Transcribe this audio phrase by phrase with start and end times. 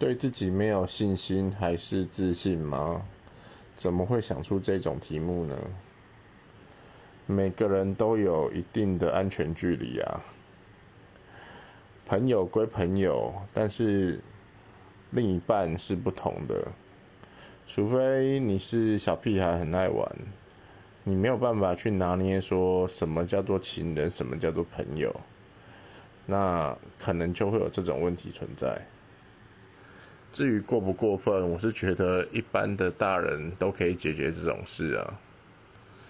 [0.00, 3.02] 对自己没有信心还是自信吗？
[3.76, 5.58] 怎么会想出这种题目呢？
[7.26, 10.22] 每个人都有一定的安全距离啊。
[12.06, 14.18] 朋友归朋友，但是
[15.10, 16.66] 另一半是不同的。
[17.66, 20.10] 除非你是小屁孩，很爱玩，
[21.04, 25.14] 你没有办法去拿捏说什么叫做情人，什么叫做朋友，
[26.24, 28.80] 那可能就会有这种问题存在。
[30.32, 35.14] 至于过不过分，我是觉得一般的大人都可以解决这种事啊。